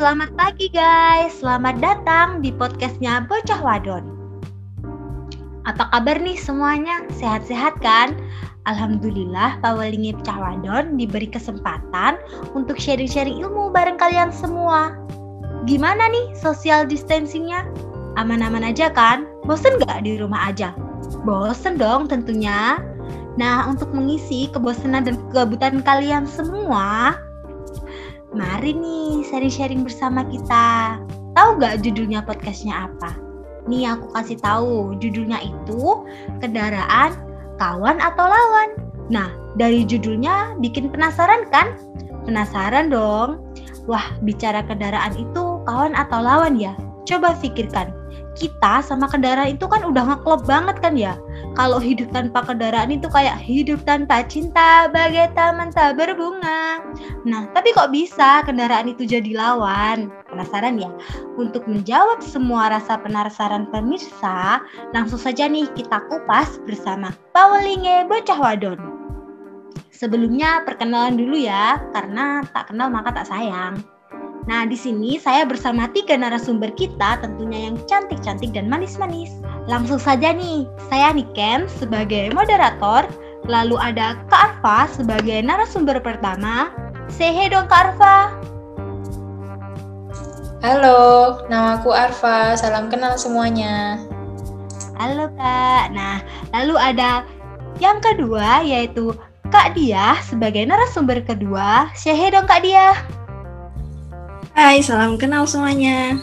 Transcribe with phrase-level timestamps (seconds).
[0.00, 1.44] selamat pagi guys.
[1.44, 4.00] Selamat datang di podcastnya Bocah Wadon.
[5.68, 7.04] Apa kabar nih semuanya?
[7.12, 8.16] Sehat-sehat kan?
[8.64, 12.16] Alhamdulillah Pawelingi Pecah Wadon diberi kesempatan
[12.56, 14.96] untuk sharing-sharing ilmu bareng kalian semua.
[15.68, 17.68] Gimana nih social distancingnya?
[18.16, 19.28] Aman-aman aja kan?
[19.44, 20.72] Bosen gak di rumah aja?
[21.28, 22.80] Bosen dong tentunya.
[23.36, 27.20] Nah, untuk mengisi kebosanan dan kegabutan kalian semua,
[28.30, 31.02] Mari nih sharing-sharing bersama kita.
[31.34, 33.18] Tahu gak judulnya podcastnya apa?
[33.66, 36.06] Nih aku kasih tahu, judulnya itu
[36.38, 37.18] kendaraan,
[37.58, 38.78] kawan atau lawan.
[39.10, 41.74] Nah, dari judulnya bikin penasaran kan?
[42.22, 43.42] Penasaran dong.
[43.90, 46.78] Wah, bicara kendaraan itu kawan atau lawan ya?
[47.10, 47.90] Coba pikirkan,
[48.38, 51.18] kita sama kendaraan itu kan udah ngeklop banget kan ya.
[51.60, 56.80] Kalau hidup tanpa kendaraan itu kayak hidup tanpa cinta, bagai taman tak berbunga.
[57.28, 60.08] Nah, tapi kok bisa kendaraan itu jadi lawan?
[60.32, 60.88] Penasaran ya?
[61.36, 64.64] Untuk menjawab semua rasa penasaran pemirsa,
[64.96, 68.80] langsung saja nih kita kupas bersama Paulinge Bocah Wadon.
[69.92, 73.84] Sebelumnya perkenalan dulu ya, karena tak kenal maka tak sayang.
[74.48, 79.28] Nah, di sini saya bersama tiga narasumber kita tentunya yang cantik-cantik dan manis-manis.
[79.68, 83.04] Langsung saja nih, saya Niken sebagai moderator,
[83.44, 86.72] lalu ada Kak Arfa sebagai narasumber pertama.
[87.12, 88.16] Sehe dong Kak Arfa.
[90.64, 92.56] Halo, nama aku Arfa.
[92.56, 94.00] Salam kenal semuanya.
[94.96, 95.92] Halo Kak.
[95.92, 96.24] Nah,
[96.56, 97.28] lalu ada
[97.76, 99.12] yang kedua yaitu
[99.52, 101.92] Kak Dia sebagai narasumber kedua.
[101.92, 102.96] Sehe dong Kak Dia.
[104.50, 106.18] Hai, salam kenal semuanya.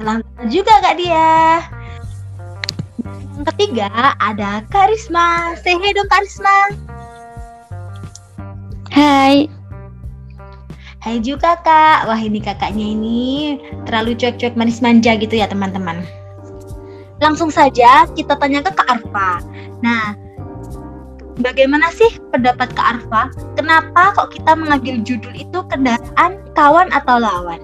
[0.00, 1.60] Salam kenal juga Kak Dia.
[3.36, 5.52] Yang ketiga ada Karisma.
[5.60, 6.72] Say hey dong Karisma.
[8.88, 9.52] Hai.
[11.04, 12.08] Hai juga kak.
[12.08, 16.00] Wah ini kakaknya ini terlalu cuek-cuek manis manja gitu ya teman-teman.
[17.20, 19.44] Langsung saja kita tanya ke Kak Arfa.
[19.84, 20.16] Nah,
[21.42, 23.22] Bagaimana sih pendapat Kak Arfa?
[23.58, 27.58] Kenapa kok kita mengambil judul itu kendaraan kawan atau lawan?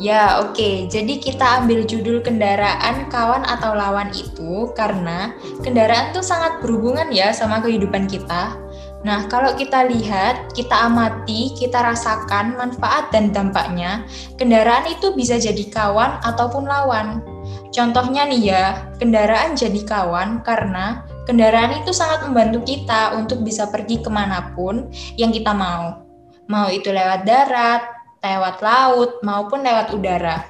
[0.00, 0.56] Ya, oke.
[0.56, 0.76] Okay.
[0.90, 7.30] Jadi kita ambil judul kendaraan kawan atau lawan itu karena kendaraan tuh sangat berhubungan ya
[7.30, 8.58] sama kehidupan kita.
[9.00, 14.04] Nah, kalau kita lihat, kita amati, kita rasakan manfaat dan dampaknya,
[14.36, 17.24] kendaraan itu bisa jadi kawan ataupun lawan.
[17.70, 18.64] Contohnya nih ya,
[18.98, 24.88] kendaraan jadi kawan karena Kendaraan itu sangat membantu kita untuk bisa pergi ke mana pun
[25.20, 26.04] yang kita mau.
[26.50, 27.82] Mau itu lewat darat,
[28.20, 30.44] lewat laut, maupun lewat udara.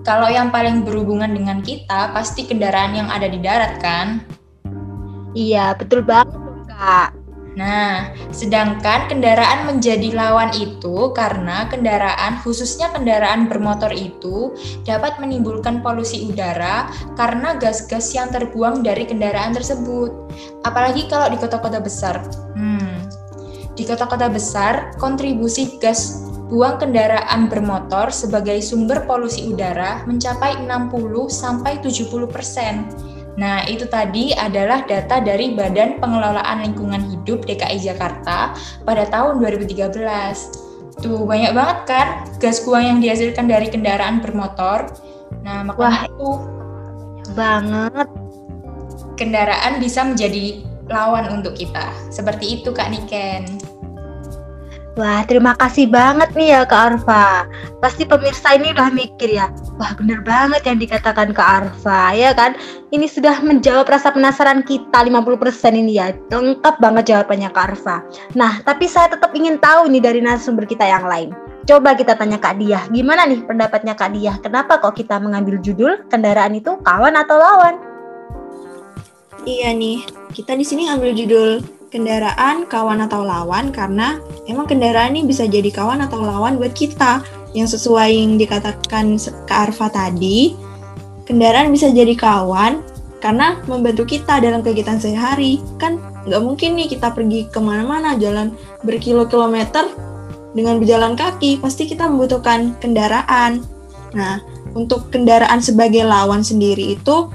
[0.00, 4.24] Kalau yang paling berhubungan dengan kita, pasti kendaraan yang ada di darat kan?
[5.36, 6.32] Iya, betul banget
[6.66, 7.19] Kak.
[7.58, 14.54] Nah, sedangkan kendaraan menjadi lawan itu karena kendaraan, khususnya kendaraan bermotor itu,
[14.86, 16.86] dapat menimbulkan polusi udara
[17.18, 20.14] karena gas-gas yang terbuang dari kendaraan tersebut.
[20.62, 22.22] Apalagi kalau di kota-kota besar.
[22.54, 23.10] Hmm,
[23.74, 32.90] di kota-kota besar, kontribusi gas buang kendaraan bermotor sebagai sumber polusi udara mencapai 60-70 persen.
[33.40, 38.52] Nah, itu tadi adalah data dari Badan Pengelolaan Lingkungan Hidup DKI Jakarta
[38.84, 41.00] pada tahun 2013.
[41.00, 44.92] Tuh, banyak banget kan gas buang yang dihasilkan dari kendaraan bermotor.
[45.40, 46.30] Nah, makanya itu
[47.32, 48.08] banget
[49.16, 50.60] kendaraan bisa menjadi
[50.92, 51.88] lawan untuk kita.
[52.12, 53.48] Seperti itu Kak Niken.
[55.00, 57.48] Wah, terima kasih banget nih ya Kak Arfa.
[57.80, 59.48] Pasti pemirsa ini udah mikir ya,
[59.80, 62.52] wah bener banget yang dikatakan Kak Arfa, ya kan?
[62.92, 66.12] Ini sudah menjawab rasa penasaran kita 50% ini ya.
[66.28, 68.04] Lengkap banget jawabannya Kak Arfa.
[68.36, 71.32] Nah, tapi saya tetap ingin tahu nih dari narasumber kita yang lain.
[71.64, 74.36] Coba kita tanya Kak Diah, gimana nih pendapatnya Kak Diah?
[74.36, 77.80] Kenapa kok kita mengambil judul kendaraan itu kawan atau lawan?
[79.48, 80.04] Iya nih,
[80.36, 85.68] kita di sini ambil judul kendaraan kawan atau lawan karena emang kendaraan ini bisa jadi
[85.68, 87.20] kawan atau lawan buat kita.
[87.50, 90.54] Yang sesuai yang dikatakan ke Arfa tadi,
[91.26, 92.78] kendaraan bisa jadi kawan
[93.18, 95.58] karena membantu kita dalam kegiatan sehari.
[95.82, 95.98] Kan
[96.30, 98.54] nggak mungkin nih kita pergi ke mana-mana jalan
[98.86, 99.90] berkilo-kilometer
[100.54, 103.66] dengan berjalan kaki, pasti kita membutuhkan kendaraan.
[104.14, 104.42] Nah,
[104.78, 107.30] untuk kendaraan sebagai lawan sendiri itu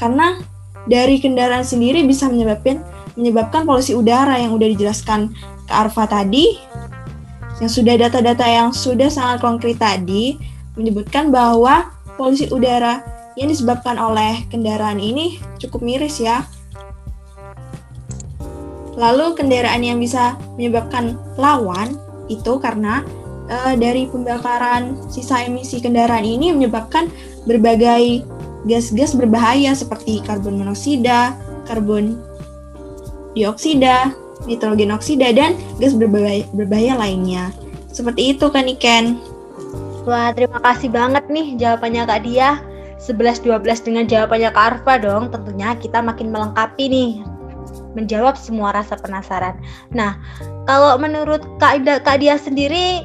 [0.00, 0.40] karena
[0.88, 2.80] dari kendaraan sendiri bisa menyebabkan
[3.20, 5.28] menyebabkan polusi udara yang udah dijelaskan
[5.68, 6.56] ke Arfa tadi,
[7.60, 10.40] yang sudah data-data yang sudah sangat konkret tadi
[10.80, 13.04] menyebutkan bahwa polusi udara
[13.36, 16.48] yang disebabkan oleh kendaraan ini cukup miris ya.
[18.96, 22.00] Lalu kendaraan yang bisa menyebabkan lawan
[22.32, 23.04] itu karena
[23.52, 27.12] uh, dari pembakaran sisa emisi kendaraan ini menyebabkan
[27.44, 28.24] berbagai
[28.68, 31.32] gas-gas berbahaya seperti karbon monoksida,
[31.64, 32.20] karbon
[33.34, 34.14] dioksida,
[34.48, 37.54] nitrogen oksida, dan gas berbahaya, berbahaya lainnya.
[37.90, 39.18] Seperti itu kan Iken?
[40.08, 42.62] Wah, terima kasih banget nih jawabannya Kak Dia.
[43.00, 47.12] 11-12 dengan jawabannya Kak Arfa dong, tentunya kita makin melengkapi nih
[47.96, 49.56] menjawab semua rasa penasaran.
[49.90, 50.20] Nah,
[50.68, 53.02] kalau menurut Kak, Kak Dia sendiri,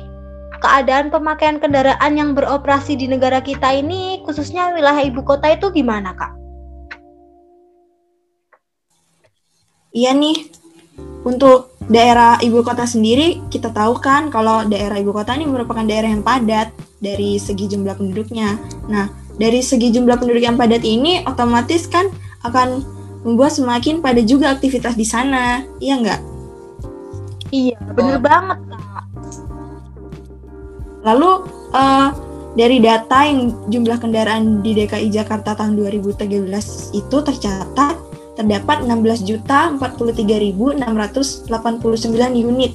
[0.62, 6.14] keadaan pemakaian kendaraan yang beroperasi di negara kita ini, khususnya wilayah ibu kota itu gimana,
[6.16, 6.45] Kak?
[9.96, 10.52] Iya nih,
[11.24, 16.12] untuk daerah ibu kota sendiri, kita tahu kan kalau daerah ibu kota ini merupakan daerah
[16.12, 18.60] yang padat dari segi jumlah penduduknya.
[18.92, 19.08] Nah,
[19.40, 22.12] dari segi jumlah penduduk yang padat ini otomatis kan
[22.44, 22.84] akan
[23.24, 26.22] membuat semakin pada juga aktivitas di sana, iya nggak?
[27.56, 29.06] Iya, bener banget kak.
[31.08, 31.32] Lalu
[31.72, 32.10] uh,
[32.58, 36.36] dari data yang jumlah kendaraan di DKI Jakarta tahun 2013
[36.98, 37.96] itu tercatat
[38.36, 40.52] terdapat 16.043.689
[42.36, 42.72] unit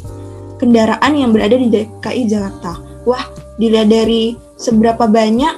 [0.60, 2.76] kendaraan yang berada di DKI Jakarta.
[3.08, 3.24] Wah,
[3.56, 5.56] dilihat dari seberapa banyak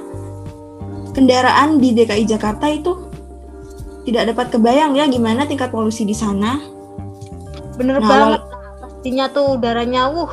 [1.15, 3.11] kendaraan di DKI Jakarta itu
[4.03, 6.59] tidak dapat kebayang ya gimana tingkat polusi di sana.
[7.79, 8.43] Bener nah, banget,
[8.83, 10.31] pastinya tuh udaranya, uh,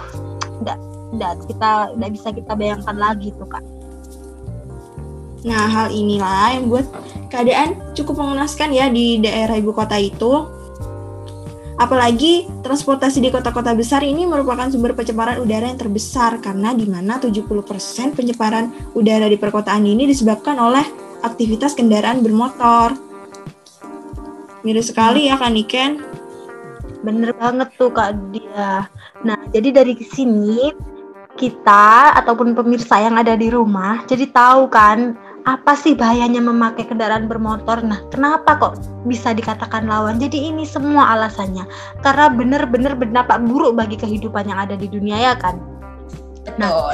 [0.61, 0.77] enggak,
[1.13, 3.63] enggak kita enggak bisa kita bayangkan lagi tuh kak.
[5.47, 6.87] Nah hal inilah yang buat
[7.31, 10.47] keadaan cukup mengenaskan ya di daerah ibu kota itu.
[11.79, 17.23] Apalagi transportasi di kota-kota besar ini merupakan sumber pencemaran udara yang terbesar karena di mana
[17.23, 20.83] 70% pencemaran udara di perkotaan ini disebabkan oleh
[21.23, 22.99] aktivitas kendaraan bermotor.
[24.67, 26.03] Mirip sekali ya kan Iken?
[26.99, 28.91] Bener banget tuh Kak Dia.
[29.23, 30.75] Nah, jadi dari sini
[31.39, 35.15] kita ataupun pemirsa yang ada di rumah jadi tahu kan
[35.49, 37.81] apa sih bahayanya memakai kendaraan bermotor?
[37.81, 38.73] Nah, kenapa kok
[39.09, 40.21] bisa dikatakan lawan?
[40.21, 41.65] Jadi ini semua alasannya
[42.05, 45.57] karena benar-benar berdampak buruk bagi kehidupan yang ada di dunia ya kan.
[46.61, 46.93] Nah,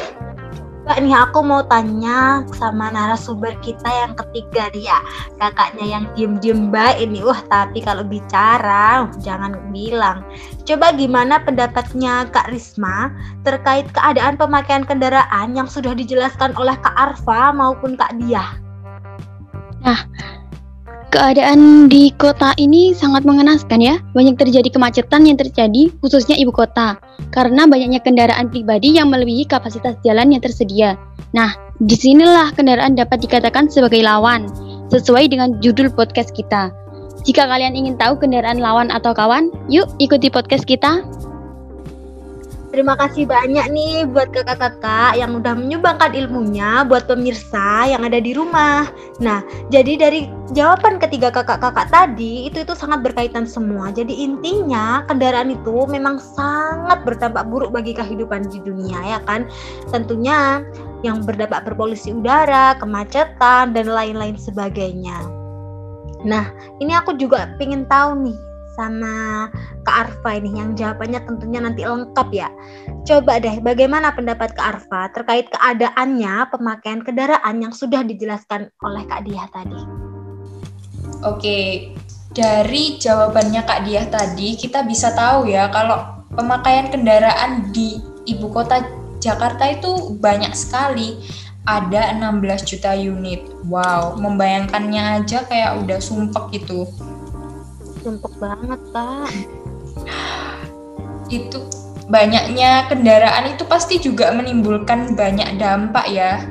[0.85, 4.97] Nih aku mau tanya sama narasumber kita yang ketiga dia
[5.41, 7.25] kakaknya yang diem-diem baik ini.
[7.25, 10.21] Wah tapi kalau bicara jangan bilang.
[10.65, 13.09] Coba gimana pendapatnya Kak Risma
[13.41, 18.65] terkait keadaan pemakaian kendaraan yang sudah dijelaskan oleh Kak Arfa maupun Kak Dia
[19.85, 20.01] nah
[21.15, 24.03] keadaan di kota ini sangat mengenaskan ya.
[24.11, 26.99] Banyak terjadi kemacetan yang terjadi khususnya ibu kota
[27.31, 30.99] karena banyaknya kendaraan pribadi yang melebihi kapasitas jalan yang tersedia.
[31.31, 34.51] Nah, di sinilah kendaraan dapat dikatakan sebagai lawan
[34.91, 36.75] sesuai dengan judul podcast kita.
[37.23, 40.99] Jika kalian ingin tahu kendaraan lawan atau kawan, yuk ikuti podcast kita.
[42.75, 48.35] Terima kasih banyak nih buat kakak-kakak yang udah menyumbangkan ilmunya buat pemirsa yang ada di
[48.35, 48.91] rumah.
[49.23, 49.39] Nah,
[49.71, 53.95] jadi dari jawaban ketiga kakak-kakak tadi itu itu sangat berkaitan semua.
[53.95, 59.47] Jadi intinya kendaraan itu memang sangat berdampak buruk bagi kehidupan di dunia ya kan.
[59.95, 60.59] Tentunya
[60.99, 65.15] yang berdampak berpolusi udara, kemacetan dan lain-lain sebagainya.
[66.27, 66.51] Nah,
[66.83, 69.47] ini aku juga pengen tahu nih sama
[69.87, 72.49] Kak Arfa ini yang jawabannya tentunya nanti lengkap ya.
[73.07, 79.23] Coba deh bagaimana pendapat Kak Arfa terkait keadaannya pemakaian kendaraan yang sudah dijelaskan oleh Kak
[79.25, 79.79] Diah tadi.
[81.23, 81.91] Oke,
[82.35, 88.83] dari jawabannya Kak Diah tadi kita bisa tahu ya kalau pemakaian kendaraan di ibu kota
[89.23, 91.17] Jakarta itu banyak sekali
[91.65, 93.41] ada 16 juta unit.
[93.65, 96.85] Wow, membayangkannya aja kayak udah sumpek gitu
[98.05, 99.33] sumpuk banget pak.
[101.33, 101.65] Itu
[102.05, 106.45] banyaknya kendaraan itu pasti juga menimbulkan banyak dampak ya.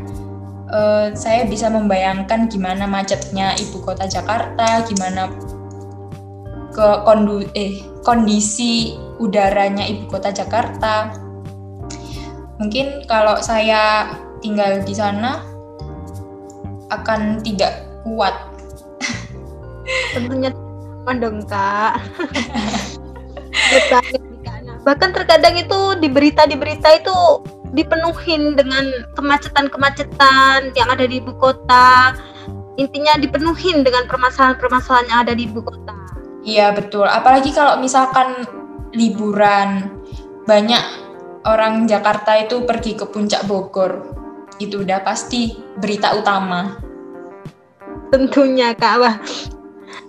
[0.75, 5.31] Uh, saya bisa membayangkan gimana macetnya ibu kota Jakarta gimana
[6.75, 11.15] ke kondu eh kondisi udaranya ibu kota Jakarta.
[12.59, 14.11] Mungkin kalau saya
[14.43, 15.39] tinggal di sana
[16.91, 18.35] akan tidak kuat.
[20.11, 20.51] Tentunya
[21.05, 22.01] aman dong kak
[24.89, 27.45] bahkan terkadang itu di berita di berita itu
[27.77, 32.15] dipenuhin dengan kemacetan-kemacetan yang ada di ibu kota.
[32.79, 35.95] Intinya dipenuhin dengan permasalahan-permasalahan yang ada di ibu kota.
[36.47, 37.11] Iya betul.
[37.11, 38.47] Apalagi kalau misalkan
[38.95, 39.91] liburan
[40.47, 40.83] banyak
[41.51, 44.15] orang Jakarta itu pergi ke puncak Bogor.
[44.63, 46.79] Itu udah pasti berita utama.
[48.15, 48.95] Tentunya kak.
[49.03, 49.19] Wah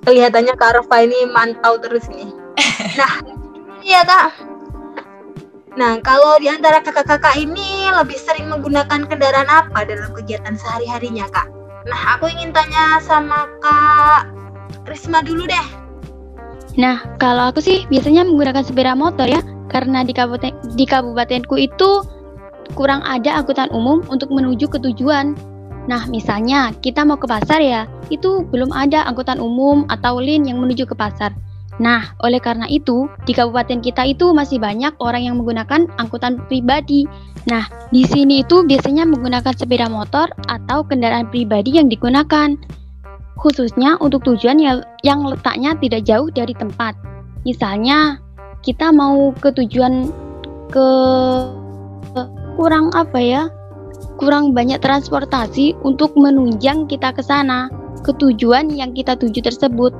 [0.05, 2.31] kelihatannya Kak Arfa ini mantau terus nih.
[2.95, 3.19] Nah,
[3.83, 4.55] iya Kak.
[5.75, 11.51] Nah, kalau di antara kakak-kakak ini lebih sering menggunakan kendaraan apa dalam kegiatan sehari-harinya, Kak?
[11.83, 14.31] Nah, aku ingin tanya sama Kak
[14.87, 15.67] Risma dulu deh.
[16.79, 22.03] Nah, kalau aku sih biasanya menggunakan sepeda motor ya, karena di kabupaten di kabupatenku itu
[22.79, 25.35] kurang ada angkutan umum untuk menuju ke tujuan.
[25.85, 30.57] Nah, misalnya kita mau ke pasar ya, itu belum ada angkutan umum atau lin yang
[30.57, 31.33] menuju ke pasar.
[31.77, 37.03] Nah, oleh karena itu, di kabupaten kita itu masih banyak orang yang menggunakan angkutan pribadi.
[37.51, 42.55] Nah, di sini itu biasanya menggunakan sepeda motor atau kendaraan pribadi yang digunakan
[43.35, 46.95] khususnya untuk tujuan yang, yang letaknya tidak jauh dari tempat.
[47.43, 48.17] Misalnya,
[48.63, 50.09] kita mau ke tujuan
[50.71, 50.87] ke
[52.55, 53.43] kurang apa ya?
[54.15, 57.67] Kurang banyak transportasi untuk menunjang kita ke sana,
[57.99, 59.91] ke tujuan yang kita tuju tersebut.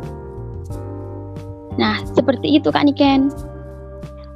[1.75, 3.27] Nah, seperti itu Kak Niken.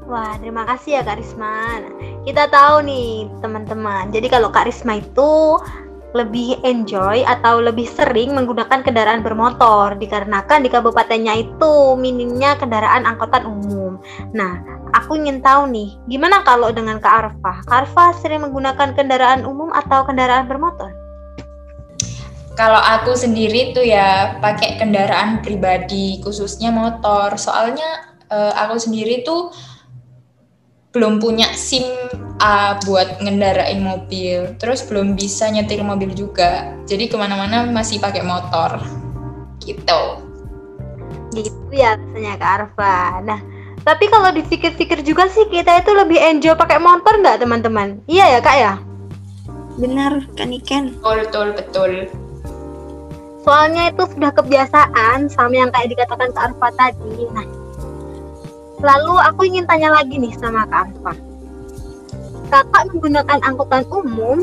[0.10, 1.80] Wah, terima kasih ya Kak Risma.
[1.86, 1.94] Nah,
[2.26, 4.10] kita tahu nih teman-teman.
[4.10, 5.62] Jadi kalau Kak Risma itu
[6.18, 13.46] lebih enjoy atau lebih sering menggunakan kendaraan bermotor dikarenakan di kabupatennya itu minimnya kendaraan angkutan
[13.46, 14.02] umum.
[14.34, 14.58] Nah,
[14.98, 17.54] aku ingin tahu nih, gimana kalau dengan Kak Arfa?
[17.70, 20.90] Kak Arfa sering menggunakan kendaraan umum atau kendaraan bermotor?
[22.58, 27.40] Kalau aku sendiri tuh ya pakai kendaraan pribadi, khususnya motor.
[27.40, 29.54] Soalnya uh, aku sendiri tuh
[30.90, 31.86] belum punya SIM
[32.40, 36.72] A buat ngendarain mobil, terus belum bisa nyetir mobil juga.
[36.88, 38.80] Jadi ke mana-mana masih pakai motor,
[39.62, 40.02] gitu.
[41.36, 43.22] Gitu ya rasanya Kak Arfa.
[43.22, 43.40] Nah,
[43.84, 48.02] tapi kalau dipikir-pikir juga sih kita itu lebih enjoy pakai motor nggak teman-teman?
[48.10, 48.74] Iya ya Kak ya?
[49.78, 50.96] Benar, kan Iken?
[50.98, 51.92] Betul, betul, betul.
[53.46, 57.30] Soalnya itu sudah kebiasaan sama yang kayak dikatakan Kak Arfa tadi.
[57.36, 57.59] Nah,
[58.80, 61.14] Lalu aku ingin tanya lagi nih sama Kak Arfa.
[62.50, 64.42] Kakak menggunakan angkutan umum,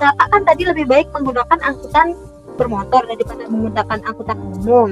[0.00, 2.16] kakak kan tadi lebih baik menggunakan angkutan
[2.56, 4.90] bermotor daripada menggunakan angkutan umum.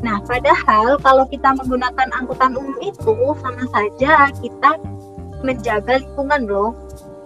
[0.00, 3.14] Nah, padahal kalau kita menggunakan angkutan umum itu
[3.44, 4.80] sama saja kita
[5.44, 6.72] menjaga lingkungan loh.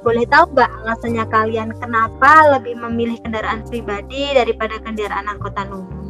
[0.04, 6.03] Boleh tahu nggak alasannya kalian kenapa lebih memilih kendaraan pribadi daripada kendaraan angkutan umum?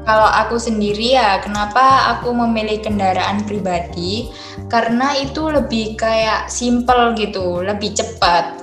[0.00, 4.32] Kalau aku sendiri ya, kenapa aku memilih kendaraan pribadi?
[4.72, 8.58] Karena itu lebih kayak simple gitu, lebih cepat.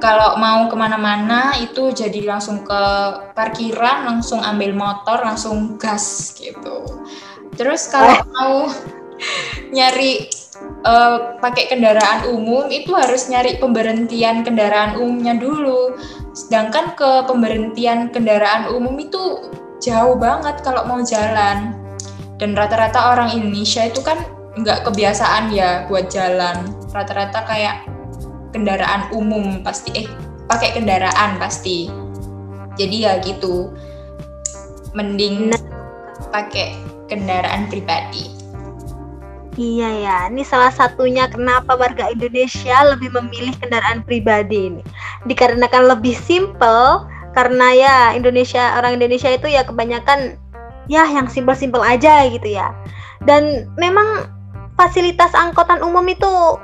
[0.00, 2.82] Kalau mau ke mana-mana itu jadi langsung ke
[3.32, 6.84] parkiran, langsung ambil motor, langsung gas gitu.
[7.54, 8.26] Terus kalau oh.
[8.34, 8.56] mau
[9.70, 10.28] nyari
[10.82, 15.94] uh, pakai kendaraan umum itu harus nyari pemberhentian kendaraan umumnya dulu.
[16.34, 19.40] Sedangkan ke pemberhentian kendaraan umum itu
[19.84, 21.76] jauh banget kalau mau jalan.
[22.40, 24.24] Dan rata-rata orang Indonesia itu kan
[24.56, 26.72] nggak kebiasaan ya buat jalan.
[26.90, 27.84] Rata-rata kayak
[28.56, 30.08] kendaraan umum pasti, eh
[30.48, 31.92] pakai kendaraan pasti.
[32.80, 33.70] Jadi ya gitu.
[34.96, 35.52] Mending
[36.32, 36.74] pakai
[37.06, 38.30] kendaraan pribadi.
[39.54, 44.82] Iya ya, ini salah satunya kenapa warga Indonesia lebih memilih kendaraan pribadi ini.
[45.30, 50.38] Dikarenakan lebih simple, karena ya Indonesia orang Indonesia itu ya kebanyakan
[50.86, 52.70] ya yang simpel-simpel aja gitu ya.
[53.26, 54.30] Dan memang
[54.78, 56.58] fasilitas angkutan umum itu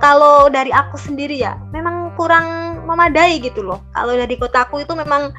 [0.00, 3.80] kalau dari aku sendiri ya memang kurang memadai gitu loh.
[3.96, 5.32] Kalau dari kotaku itu memang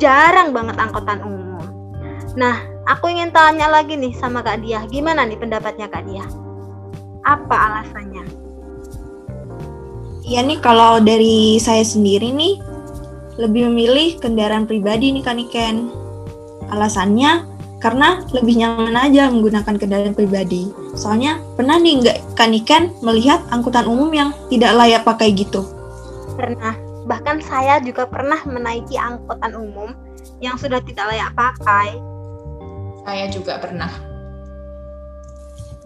[0.00, 1.60] jarang banget angkutan umum.
[2.38, 6.24] Nah aku ingin tanya lagi nih sama Kak Dia gimana nih pendapatnya Kak Dia
[7.28, 8.24] apa alasannya?
[10.28, 12.60] Iya nih kalau dari saya sendiri nih
[13.38, 15.76] lebih memilih kendaraan pribadi nih kan Iken.
[16.68, 17.46] Alasannya
[17.78, 20.66] karena lebih nyaman aja menggunakan kendaraan pribadi.
[20.98, 25.62] Soalnya pernah nih nggak kan Iken melihat angkutan umum yang tidak layak pakai gitu?
[26.34, 26.74] Pernah.
[27.08, 29.94] Bahkan saya juga pernah menaiki angkutan umum
[30.42, 31.96] yang sudah tidak layak pakai.
[33.06, 33.88] Saya juga pernah.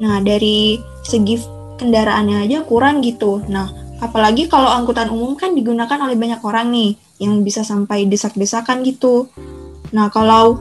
[0.03, 1.39] Nah, dari segi
[1.79, 3.39] kendaraannya aja kurang gitu.
[3.47, 3.71] Nah,
[4.03, 9.31] apalagi kalau angkutan umum kan digunakan oleh banyak orang nih yang bisa sampai desak-desakan gitu.
[9.95, 10.59] Nah, kalau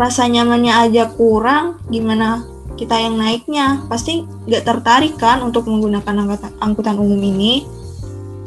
[0.00, 2.40] rasa nyamannya aja kurang, gimana
[2.80, 3.84] kita yang naiknya?
[3.92, 7.68] Pasti nggak tertarik kan untuk menggunakan angkutan umum ini.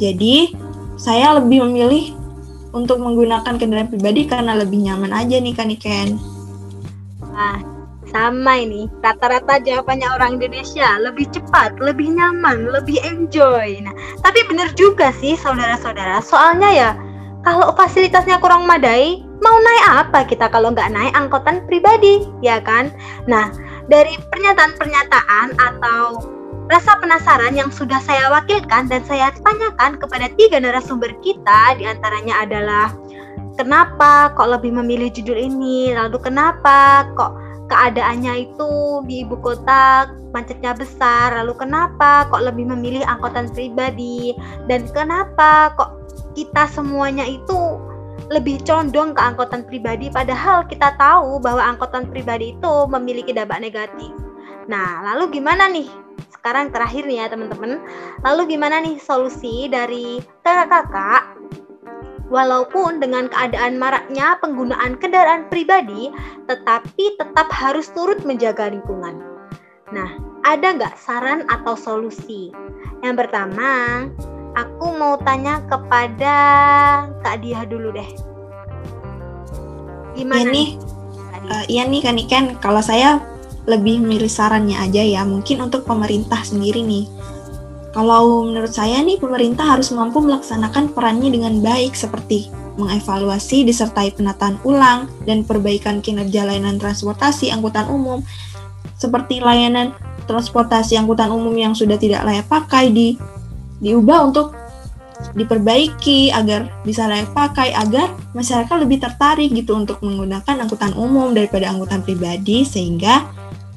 [0.01, 0.49] Jadi,
[0.97, 2.17] saya lebih memilih
[2.73, 6.17] untuk menggunakan kendaraan pribadi karena lebih nyaman aja nih kan Iken.
[7.29, 7.61] Nah,
[8.09, 13.79] sama ini, rata-rata jawabannya orang Indonesia lebih cepat, lebih nyaman, lebih enjoy.
[13.85, 13.93] Nah,
[14.25, 16.89] tapi benar juga sih saudara-saudara, soalnya ya
[17.47, 22.91] kalau fasilitasnya kurang madai, mau naik apa kita kalau nggak naik angkutan pribadi, ya kan?
[23.31, 23.47] Nah,
[23.87, 26.19] dari pernyataan-pernyataan atau
[26.69, 32.45] rasa penasaran yang sudah saya wakilkan dan saya tanyakan kepada tiga narasumber kita, di antaranya
[32.45, 32.93] adalah
[33.57, 37.33] kenapa kok lebih memilih judul ini, lalu kenapa kok
[37.69, 38.71] keadaannya itu
[39.05, 44.33] di ibu kota macetnya besar, lalu kenapa kok lebih memilih angkutan pribadi,
[44.65, 45.91] dan kenapa kok
[46.33, 47.77] kita semuanya itu
[48.29, 54.13] lebih condong ke angkutan pribadi padahal kita tahu bahwa angkutan pribadi itu memiliki dampak negatif.
[54.69, 55.89] Nah, lalu gimana nih?
[56.29, 57.81] Sekarang terakhir nih ya teman-teman.
[58.21, 61.35] Lalu gimana nih solusi dari kakak-kakak
[62.29, 66.13] Walaupun dengan keadaan maraknya penggunaan kendaraan pribadi,
[66.45, 69.17] tetapi tetap harus turut menjaga lingkungan.
[69.89, 70.09] Nah,
[70.45, 72.53] ada nggak saran atau solusi?
[73.01, 74.05] Yang pertama,
[74.53, 76.35] aku mau tanya kepada
[77.25, 78.09] Kak Dia dulu deh.
[80.13, 80.69] Gimana ya nih?
[81.49, 83.17] Uh, iya nih kan Iken, kalau saya
[83.65, 87.09] lebih milih sarannya aja ya, mungkin untuk pemerintah sendiri nih.
[87.99, 92.47] Kalau menurut saya nih pemerintah harus mampu melaksanakan perannya dengan baik seperti
[92.79, 98.23] mengevaluasi disertai penataan ulang dan perbaikan kinerja layanan transportasi angkutan umum
[98.95, 99.91] seperti layanan
[100.31, 103.19] transportasi angkutan umum yang sudah tidak layak pakai di
[103.83, 104.55] diubah untuk
[105.35, 111.67] diperbaiki agar bisa layak pakai agar masyarakat lebih tertarik gitu untuk menggunakan angkutan umum daripada
[111.67, 113.27] angkutan pribadi sehingga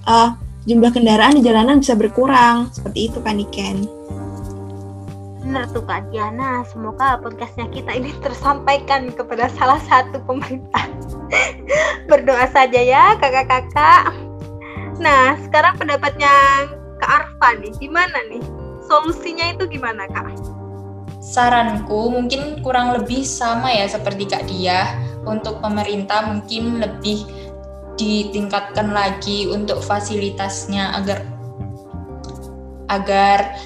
[0.07, 3.87] uh, jumlah kendaraan di jalanan bisa berkurang seperti itu kan Iken.
[5.43, 10.87] Benar tuh Kak Diana, semoga podcastnya kita ini tersampaikan kepada salah satu pemerintah.
[12.11, 14.15] Berdoa saja ya kakak-kakak.
[15.03, 16.31] Nah, sekarang pendapatnya
[17.03, 18.43] Kak Arfa nih, gimana nih?
[18.87, 20.31] Solusinya itu gimana Kak?
[21.19, 24.95] Saranku mungkin kurang lebih sama ya seperti Kak Dia.
[25.23, 27.27] Untuk pemerintah mungkin lebih
[27.97, 31.19] ditingkatkan lagi untuk fasilitasnya agar
[32.93, 33.57] agar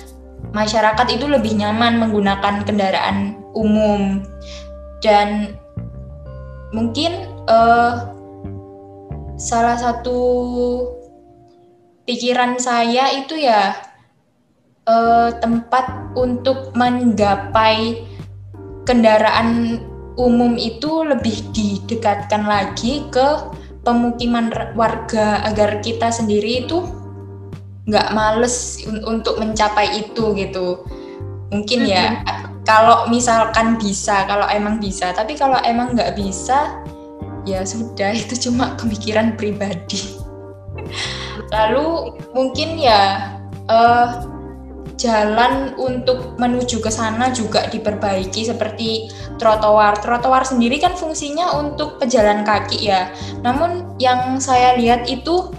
[0.54, 4.22] masyarakat itu lebih nyaman menggunakan kendaraan umum.
[5.02, 5.58] Dan
[6.70, 8.10] mungkin uh,
[9.36, 10.18] salah satu
[12.06, 13.74] pikiran saya itu ya
[14.86, 18.06] uh, tempat untuk menggapai
[18.86, 19.82] kendaraan
[20.16, 23.28] umum itu lebih didekatkan lagi ke
[23.86, 26.82] pemukiman warga agar kita sendiri itu
[27.86, 30.82] nggak males un untuk mencapai itu gitu.
[31.54, 32.66] Mungkin ya mm-hmm.
[32.66, 35.14] kalau misalkan bisa kalau emang bisa.
[35.14, 36.82] Tapi kalau emang nggak bisa
[37.46, 40.18] ya sudah itu cuma pemikiran pribadi.
[41.54, 43.30] Lalu mungkin ya
[43.70, 44.35] uh,
[44.96, 50.00] jalan untuk menuju ke sana juga diperbaiki seperti trotoar.
[50.00, 53.12] Trotoar sendiri kan fungsinya untuk pejalan kaki ya.
[53.44, 55.52] Namun yang saya lihat itu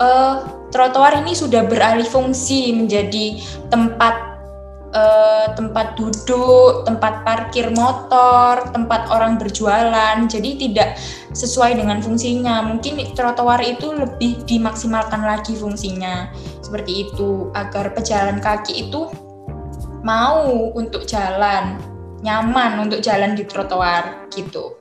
[0.00, 0.36] uh,
[0.72, 4.36] trotoar ini sudah beralih fungsi menjadi tempat
[4.96, 10.16] uh, tempat duduk, tempat parkir motor, tempat orang berjualan.
[10.24, 10.96] Jadi tidak
[11.36, 12.64] sesuai dengan fungsinya.
[12.64, 16.32] Mungkin trotoar itu lebih dimaksimalkan lagi fungsinya.
[16.66, 19.06] Seperti itu agar pejalan kaki itu
[20.02, 21.78] mau untuk jalan,
[22.26, 24.74] nyaman untuk jalan di trotoar gitu.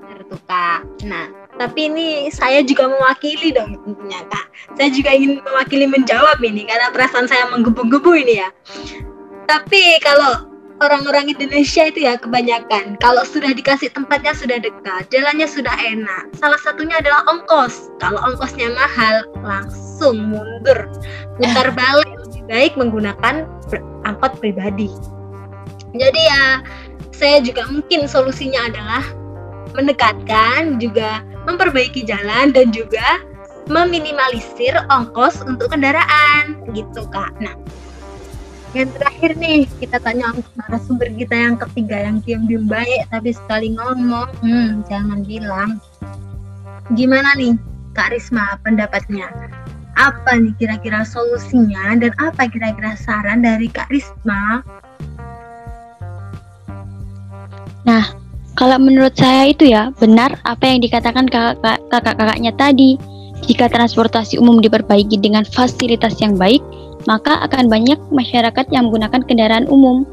[0.00, 1.04] Benar Kak.
[1.04, 1.28] Nah,
[1.60, 4.48] tapi ini saya juga mewakili dong tentunya kak
[4.80, 8.48] saya juga ingin mewakili menjawab ini karena perasaan saya menggebu-gebu ini ya
[9.44, 10.49] tapi kalau
[10.80, 12.96] orang-orang Indonesia itu ya kebanyakan.
[12.98, 16.32] Kalau sudah dikasih tempatnya sudah dekat jalannya sudah enak.
[16.40, 17.92] Salah satunya adalah ongkos.
[18.00, 20.88] Kalau ongkosnya mahal langsung mundur.
[21.36, 23.44] Putar balik lebih baik menggunakan
[24.08, 24.88] angkot pribadi.
[25.92, 26.64] Jadi ya
[27.12, 29.04] saya juga mungkin solusinya adalah
[29.76, 33.20] mendekatkan juga memperbaiki jalan dan juga
[33.70, 36.58] meminimalisir ongkos untuk kendaraan.
[36.72, 37.30] Gitu kak.
[37.38, 37.54] Nah,
[38.70, 43.74] yang terakhir nih kita tanya narasumber kita yang ketiga yang diam diam baik tapi sekali
[43.74, 45.82] ngomong, hmm, jangan bilang.
[46.94, 47.58] Gimana nih
[47.94, 49.26] Kak Risma pendapatnya?
[49.98, 54.62] Apa nih kira-kira solusinya dan apa kira-kira saran dari Kak Risma?
[57.84, 58.04] Nah,
[58.54, 62.94] kalau menurut saya itu ya benar apa yang dikatakan kakak-kakaknya tadi.
[63.40, 66.60] Jika transportasi umum diperbaiki dengan fasilitas yang baik,
[67.04, 70.04] maka akan banyak masyarakat yang menggunakan kendaraan umum.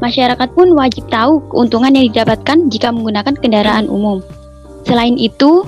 [0.00, 4.24] Masyarakat pun wajib tahu keuntungan yang didapatkan jika menggunakan kendaraan umum.
[4.88, 5.66] Selain itu,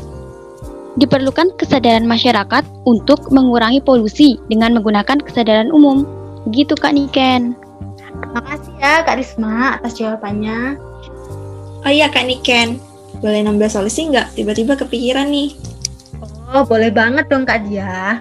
[0.97, 6.05] diperlukan kesadaran masyarakat untuk mengurangi polusi dengan menggunakan kesadaran umum.
[6.49, 7.57] Begitu Kak Niken.
[8.23, 10.81] Terima kasih ya Kak Risma atas jawabannya.
[11.83, 12.81] Oh iya Kak Niken,
[13.21, 14.33] boleh nambah solusi nggak?
[14.39, 15.53] Tiba-tiba kepikiran nih.
[16.53, 18.21] Oh, boleh banget dong Kak Dia.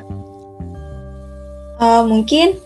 [1.81, 2.61] Uh, mungkin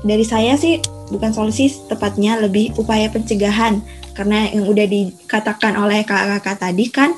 [0.00, 0.80] dari saya sih
[1.12, 3.84] bukan solusi tepatnya lebih upaya pencegahan
[4.16, 7.12] karena yang udah dikatakan oleh kakak-kakak tadi kan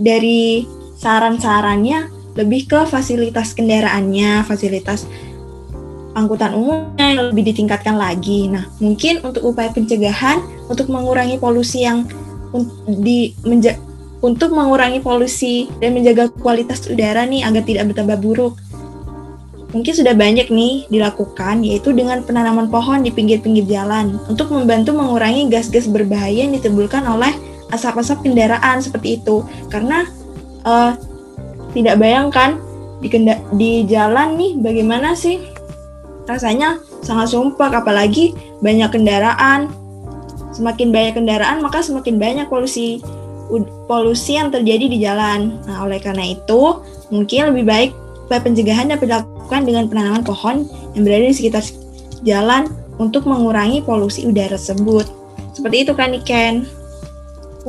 [0.00, 0.64] dari
[0.96, 5.04] saran-sarannya lebih ke fasilitas kendaraannya, fasilitas
[6.16, 8.48] angkutan umumnya yang lebih ditingkatkan lagi.
[8.48, 12.08] Nah, mungkin untuk upaya pencegahan untuk mengurangi polusi yang
[12.88, 13.32] di
[14.22, 18.54] untuk mengurangi polusi dan menjaga kualitas udara nih agar tidak bertambah buruk.
[19.72, 25.48] Mungkin sudah banyak nih dilakukan yaitu dengan penanaman pohon di pinggir-pinggir jalan untuk membantu mengurangi
[25.48, 27.32] gas-gas berbahaya yang ditimbulkan oleh
[27.72, 29.40] asap-asap kendaraan seperti itu.
[29.72, 30.04] Karena
[30.68, 30.92] uh,
[31.72, 32.60] tidak bayangkan
[33.00, 33.08] di,
[33.56, 35.40] di jalan nih bagaimana sih
[36.28, 39.66] rasanya sangat sumpah apalagi banyak kendaraan
[40.54, 43.02] semakin banyak kendaraan maka semakin banyak polusi
[43.90, 46.78] polusi yang terjadi di jalan nah oleh karena itu
[47.10, 47.90] mungkin lebih baik
[48.32, 50.64] upaya pencegahan dapat dilakukan dengan penanaman pohon
[50.96, 51.60] yang berada di sekitar
[52.24, 55.04] jalan untuk mengurangi polusi udara tersebut
[55.52, 56.64] seperti itu kan Iken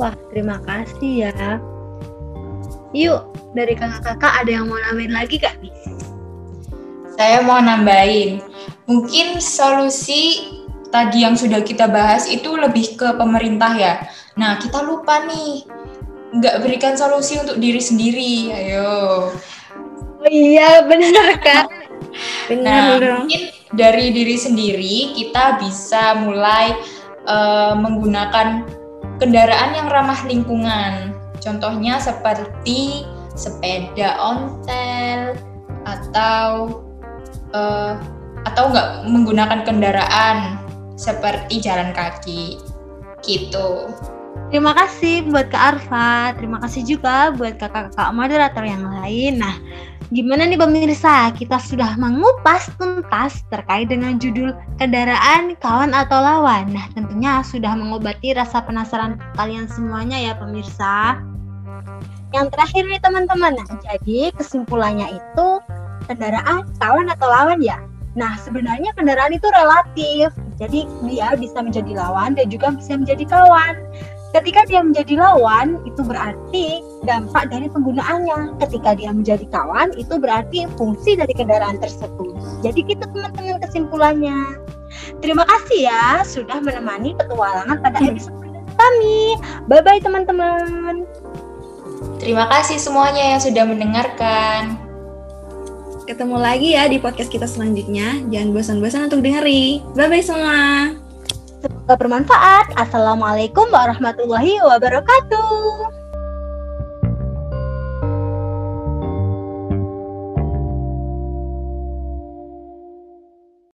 [0.00, 1.60] wah terima kasih ya
[2.96, 5.74] yuk dari kakak-kakak ada yang mau nambahin lagi kak nih
[7.14, 8.42] saya mau nambahin,
[8.90, 10.50] mungkin solusi
[10.90, 14.02] tadi yang sudah kita bahas itu lebih ke pemerintah ya.
[14.34, 15.62] Nah, kita lupa nih,
[16.34, 18.50] nggak berikan solusi untuk diri sendiri.
[18.50, 19.30] Ayo.
[20.24, 21.68] Oh iya, benar kan?
[22.48, 22.96] Benar.
[22.96, 26.72] Nah, mungkin dari diri sendiri kita bisa mulai
[27.28, 28.64] uh, menggunakan
[29.20, 31.12] kendaraan yang ramah lingkungan.
[31.44, 33.04] Contohnya seperti
[33.36, 35.36] sepeda ontel
[35.84, 36.80] atau
[37.52, 38.00] uh,
[38.48, 40.56] atau nggak menggunakan kendaraan
[40.96, 42.56] seperti jalan kaki
[43.20, 43.92] gitu.
[44.54, 49.42] Terima kasih buat Kak Arfa, terima kasih juga buat kakak-kakak moderator yang lain.
[49.42, 49.58] Nah,
[50.14, 51.34] gimana nih pemirsa?
[51.34, 56.70] Kita sudah mengupas tuntas terkait dengan judul kendaraan kawan atau lawan.
[56.70, 61.18] Nah, tentunya sudah mengobati rasa penasaran kalian semuanya ya pemirsa.
[62.30, 65.46] Yang terakhir nih teman-teman, nah, jadi kesimpulannya itu
[66.06, 67.82] kendaraan kawan atau lawan ya?
[68.14, 70.30] Nah, sebenarnya kendaraan itu relatif.
[70.62, 73.82] Jadi dia bisa menjadi lawan dan juga bisa menjadi kawan.
[74.34, 78.58] Ketika dia menjadi lawan, itu berarti dampak dari penggunaannya.
[78.58, 82.34] Ketika dia menjadi kawan, itu berarti fungsi dari kendaraan tersebut.
[82.66, 84.58] Jadi gitu teman-teman kesimpulannya.
[85.22, 88.44] Terima kasih ya sudah menemani petualangan pada episode
[88.74, 89.38] kami.
[89.70, 91.06] Bye-bye teman-teman.
[92.18, 94.74] Terima kasih semuanya yang sudah mendengarkan.
[96.04, 98.20] Ketemu lagi ya di podcast kita selanjutnya.
[98.28, 99.80] Jangan bosan-bosan untuk dengerin.
[99.96, 100.58] Bye-bye semua.
[101.64, 102.76] Semoga bermanfaat.
[102.76, 106.03] Assalamualaikum warahmatullahi wabarakatuh.